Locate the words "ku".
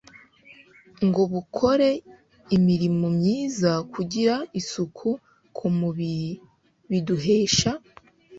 5.55-5.65